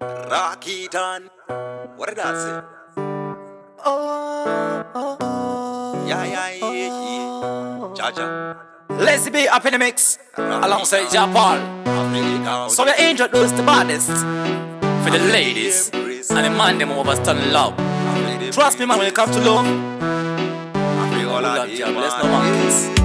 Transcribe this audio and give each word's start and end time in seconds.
Rock 0.00 0.64
it 0.68 0.94
on. 0.94 1.30
What 1.96 2.08
did 2.08 2.18
I 2.20 2.32
say? 2.34 2.62
Oh, 3.84 4.84
oh, 4.94 5.16
oh, 5.20 6.06
Yeah, 6.06 6.24
yeah, 6.24 6.50
yeah, 6.50 6.72
yeah. 6.72 7.94
Jaja. 7.94 8.56
Lazy 8.90 9.30
B 9.30 9.46
up 9.48 9.64
in 9.66 9.72
the 9.72 9.78
mix 9.78 10.18
alongside 10.36 11.12
Ja 11.12 11.26
Paul. 11.26 11.58
I 11.86 12.12
feel 12.12 12.40
it 12.40 12.46
out. 12.46 12.70
So 12.70 12.84
we 12.84 12.92
introduce 12.98 13.52
the 13.52 13.62
baddest 13.62 14.08
for 15.04 15.10
the 15.10 15.18
ladies 15.32 15.90
and 15.92 16.44
the 16.44 16.50
man 16.50 16.78
them 16.78 16.92
over 16.92 17.14
turn 17.24 17.52
love. 17.52 17.74
I. 17.78 18.50
Trust 18.52 18.78
me, 18.78 18.86
man, 18.86 18.98
when 18.98 19.08
it 19.08 19.14
comes 19.14 19.34
to 19.36 19.42
love, 19.42 19.66
I 19.66 21.18
feel 21.18 21.30
all 21.30 21.42
love 21.42 21.68
job, 21.70 21.90
it, 21.90 22.00
let's 22.00 22.22
no 22.22 22.30
monkeys. 22.30 22.97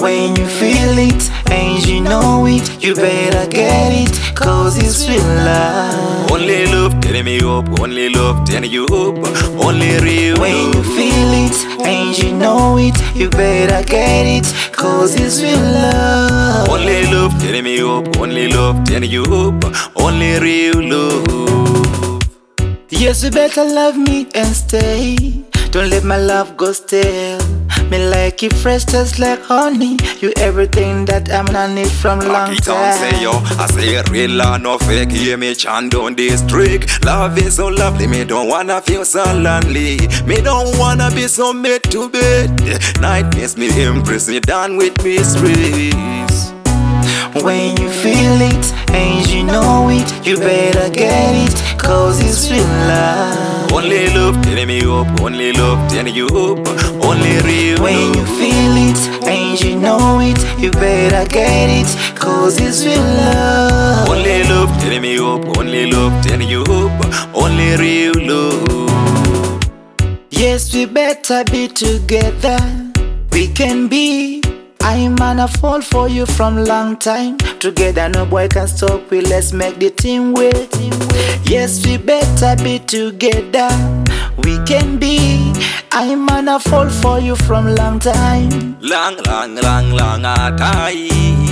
When 0.00 0.34
you 0.36 0.46
feel 0.46 0.96
it 0.96 1.30
and 1.50 1.86
you 1.86 2.00
know 2.00 2.46
it, 2.46 2.82
you 2.82 2.94
better 2.94 3.46
get 3.50 3.92
it, 3.92 4.34
cause 4.34 4.78
it's 4.78 5.06
real 5.06 5.20
love. 5.20 6.30
Only 6.30 6.64
love 6.66 6.98
turning 7.02 7.26
me 7.26 7.36
up, 7.40 7.68
only 7.78 8.08
love 8.08 8.48
turning 8.48 8.70
you 8.70 8.86
up, 8.86 9.18
only 9.62 9.98
real 10.00 10.36
love. 10.36 10.40
When 10.40 10.72
you 10.72 10.82
feel 10.96 11.32
it 11.44 11.86
and 11.86 12.18
you 12.18 12.32
know 12.32 12.78
it, 12.78 12.96
you 13.14 13.28
better 13.28 13.84
get 13.86 14.24
it, 14.24 14.72
cause 14.72 15.14
it's 15.14 15.42
real 15.42 15.60
love. 15.60 16.70
Only 16.70 17.02
love 17.12 17.38
turning 17.38 17.64
me 17.64 17.82
up, 17.82 18.16
only 18.16 18.48
love 18.48 18.82
turning 18.84 19.10
you 19.10 19.24
up, 19.24 19.62
only 19.96 20.38
real 20.38 20.80
love. 20.80 22.22
Yes, 22.88 23.22
you 23.22 23.30
better 23.30 23.64
love 23.64 23.98
me 23.98 24.26
and 24.34 24.56
stay. 24.56 25.44
Don't 25.70 25.90
let 25.90 26.02
my 26.02 26.16
love 26.16 26.56
go 26.56 26.72
stale. 26.72 27.41
Me 27.92 27.98
like 28.08 28.42
it 28.42 28.54
fresh, 28.54 28.86
just 28.86 29.18
like 29.18 29.42
honey. 29.42 29.98
You 30.18 30.32
everything 30.38 31.04
that 31.04 31.30
I'm 31.30 31.44
gonna 31.44 31.74
need 31.74 31.90
from 31.90 32.20
long 32.20 32.50
it 32.50 32.66
on, 32.66 32.94
say 32.94 33.10
time. 33.10 33.22
yo, 33.22 33.32
I 33.60 33.66
say 33.66 34.02
real 34.10 34.58
no 34.60 34.78
fake, 34.78 35.10
hear 35.10 35.36
me 35.36 35.54
chant 35.54 35.94
on 35.94 36.14
this 36.14 36.40
trick. 36.46 36.88
Love 37.04 37.36
is 37.36 37.56
so 37.56 37.68
lovely, 37.68 38.06
me 38.06 38.24
don't 38.24 38.48
wanna 38.48 38.80
feel 38.80 39.04
so 39.04 39.22
lonely. 39.34 39.98
Me 40.24 40.40
don't 40.40 40.78
wanna 40.78 41.10
be 41.10 41.28
so 41.28 41.52
made 41.52 41.82
to 41.90 42.08
bed. 42.08 42.48
Night 43.02 43.36
makes 43.36 43.58
me 43.58 43.68
impress 43.84 44.26
me 44.26 44.40
down 44.40 44.78
with 44.78 44.96
mysteries. 45.04 46.52
When 47.44 47.76
you 47.76 47.90
feel 47.90 48.40
it 48.40 48.72
and 48.92 49.28
you 49.28 49.44
know 49.44 49.90
it, 49.90 50.26
you 50.26 50.38
better 50.38 50.88
get 50.88 51.34
it, 51.34 51.78
cause 51.78 52.20
it's 52.24 52.50
real 52.50 52.64
love. 52.88 53.31
Only 53.72 54.06
love 54.14 54.42
turning 54.42 54.68
me 54.68 54.80
up, 54.80 55.20
only 55.22 55.52
love 55.52 55.90
turning 55.90 56.14
you 56.14 56.26
up, 56.26 56.58
only 57.02 57.40
real 57.46 57.82
When 57.82 58.14
you 58.14 58.26
feel 58.26 58.74
it 58.76 59.00
and 59.26 59.58
you 59.60 59.80
know 59.80 60.20
it, 60.20 60.38
you 60.60 60.70
better 60.72 61.26
get 61.28 61.70
it, 61.70 61.88
cause 62.14 62.60
it's 62.60 62.84
real 62.84 63.00
love. 63.00 64.08
Only 64.10 64.42
love 64.44 64.68
turning 64.80 65.00
me 65.00 65.16
up, 65.16 65.56
only 65.56 65.90
love 65.90 66.12
turning 66.24 66.48
you 66.48 66.62
up, 66.62 67.34
only 67.34 67.76
real 67.76 68.14
love. 68.30 69.62
Yes, 70.30 70.74
we 70.74 70.84
better 70.84 71.42
be 71.44 71.68
together. 71.68 72.58
We 73.32 73.48
can 73.48 73.88
be. 73.88 74.41
I'm 74.84 75.16
gonna 75.16 75.48
fall 75.48 75.80
for 75.80 76.08
you 76.08 76.26
from 76.26 76.56
long 76.64 76.96
time. 76.96 77.38
Together, 77.60 78.08
no 78.08 78.26
boy 78.26 78.48
can 78.48 78.66
stop 78.66 79.10
we. 79.10 79.20
Let's 79.20 79.52
make 79.52 79.78
the 79.78 79.90
team 79.90 80.32
wait. 80.32 80.70
Yes, 81.44 81.84
we 81.86 81.96
better 81.96 82.60
be 82.62 82.78
together. 82.80 83.70
We 84.44 84.58
can 84.64 84.98
be. 84.98 85.52
I'm 85.92 86.26
gonna 86.26 86.58
fall 86.58 86.88
for 86.88 87.20
you 87.20 87.36
from 87.36 87.74
long 87.74 88.00
time. 88.00 88.76
Long, 88.80 89.16
long, 89.24 89.54
long, 89.56 89.90
long 89.92 90.24
a 90.24 90.56
time. 90.56 91.51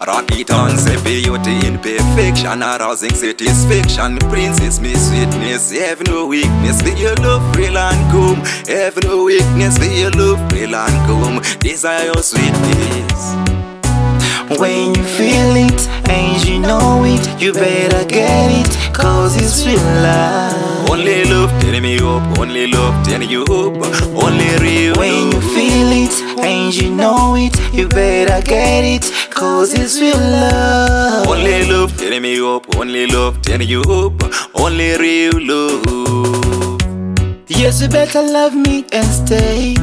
Rock 0.00 0.30
it 0.32 0.50
on, 0.50 0.76
say 0.76 0.96
beauty 1.04 1.66
in 1.66 1.78
perfection, 1.78 2.62
arousing 2.62 3.14
satisfaction. 3.14 4.18
Princess, 4.28 4.80
me 4.80 4.94
sweetness, 4.94 5.70
have 5.72 6.06
no 6.06 6.26
weakness. 6.26 6.82
Be 6.82 6.92
your 7.00 7.14
love 7.16 7.56
real 7.56 7.78
and 7.78 8.10
come. 8.10 8.44
Have 8.66 9.02
no 9.04 9.24
weakness, 9.24 9.78
be 9.78 10.00
your 10.00 10.10
love 10.12 10.40
real 10.52 10.74
and 10.74 11.06
come. 11.06 11.42
Desire 11.60 12.06
your 12.06 12.22
sweetness. 12.22 13.34
When 14.58 14.94
you 14.94 15.02
feel 15.04 15.56
it 15.56 15.88
and 16.08 16.44
you 16.46 16.60
know 16.60 17.02
it, 17.04 17.40
you 17.40 17.52
better 17.52 18.04
get 18.04 18.50
it, 18.50 18.94
cause 18.94 19.36
it's 19.36 19.64
real 19.66 19.78
love. 19.78 20.90
Only 20.90 21.24
love 21.24 21.50
turning 21.62 21.82
me 21.82 21.96
up, 21.96 22.38
only 22.38 22.66
love 22.66 23.06
turning 23.06 23.30
you 23.30 23.42
up, 23.42 23.74
only 24.22 24.56
real 24.60 24.94
When 24.96 25.32
you 25.32 25.40
feel 25.40 25.90
it 25.92 26.38
and 26.44 26.74
you 26.74 26.94
know 26.94 27.34
it, 27.36 27.56
you 27.72 27.88
better 27.88 28.42
get 28.42 28.84
it, 28.84 29.10
cause 29.34 29.74
it's 29.74 30.00
real 30.00 30.16
love. 30.16 31.26
Only 31.28 31.64
love 31.70 31.96
turning 31.98 32.22
me 32.22 32.40
up, 32.40 32.76
only 32.76 33.06
love 33.06 33.42
turning 33.42 33.68
you 33.68 33.82
up, 33.82 34.12
only 34.54 34.96
real 34.96 35.38
love. 35.40 36.80
Yes, 37.48 37.82
you 37.82 37.88
better 37.88 38.22
love 38.22 38.54
me 38.54 38.84
and 38.92 39.06
stay. 39.06 39.74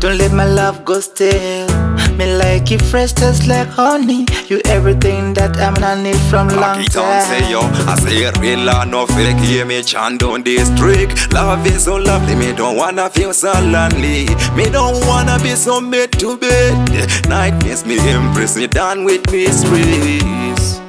Don't 0.00 0.18
let 0.18 0.32
my 0.32 0.46
love 0.46 0.84
go 0.84 1.00
stale. 1.00 1.73
Me 2.16 2.32
like 2.36 2.70
it 2.70 2.80
fresh, 2.80 3.12
just 3.12 3.48
like 3.48 3.66
honey. 3.66 4.24
You 4.46 4.60
everything 4.66 5.34
that 5.34 5.56
I'm 5.58 5.74
gonna 5.74 6.00
need 6.00 6.20
from 6.30 6.46
long 6.48 6.80
it 6.80 6.96
on, 6.96 7.20
say 7.22 7.50
yo, 7.50 7.60
time. 7.60 7.88
I 7.88 7.94
say 7.96 8.30
real 8.40 8.70
or 8.70 8.86
no 8.86 9.04
fake, 9.06 9.36
hear 9.38 9.64
me 9.64 9.82
chant 9.82 10.22
on 10.22 10.44
this 10.44 10.70
trick. 10.78 11.10
Love 11.32 11.66
is 11.66 11.84
so 11.84 11.96
lovely, 11.96 12.36
me 12.36 12.52
don't 12.52 12.76
wanna 12.76 13.10
feel 13.10 13.32
so 13.32 13.52
lonely. 13.60 14.26
Me 14.54 14.70
don't 14.70 15.04
wanna 15.06 15.40
be 15.42 15.56
so 15.56 15.80
made 15.80 16.12
to 16.20 16.36
bed. 16.36 17.28
Night 17.28 17.60
makes 17.64 17.84
me 17.84 17.96
impress 18.08 18.56
me 18.56 18.68
done 18.68 19.04
with 19.04 19.28
mysteries. 19.32 20.80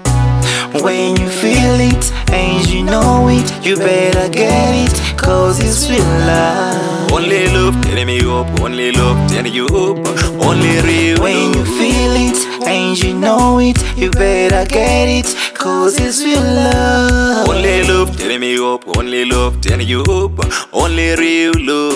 When 0.84 1.16
you 1.16 1.30
feel 1.30 1.80
it 1.80 2.12
and 2.32 2.68
you 2.68 2.84
know 2.84 3.30
it, 3.30 3.66
you 3.66 3.78
better 3.78 4.30
get 4.30 4.92
it, 4.92 5.18
cause 5.18 5.60
it's 5.60 5.90
real 5.90 6.04
love. 6.28 7.05
Love 7.66 7.84
turning 7.84 8.06
me 8.06 8.20
up, 8.20 8.62
only 8.62 8.92
love 8.92 9.18
turning 9.28 9.52
you 9.52 9.66
up, 9.66 9.98
only 10.46 10.82
real 10.82 11.20
When 11.20 11.52
you 11.56 11.66
feel 11.66 12.14
it 12.14 12.38
and 12.68 12.96
you 13.02 13.18
know 13.18 13.58
it, 13.60 13.82
you 13.98 14.12
better 14.12 14.70
get 14.70 15.08
it, 15.10 15.56
cause 15.56 16.00
it's 16.00 16.24
real 16.24 16.42
love. 16.42 17.50
Only 17.50 17.82
love 17.86 18.16
turning 18.16 18.42
me 18.42 18.56
up, 18.60 18.88
only 18.96 19.26
love 19.26 19.62
turning 19.62 19.88
you 19.88 20.02
up, 20.04 20.34
only 20.74 21.16
real 21.16 21.54
love. 21.58 21.95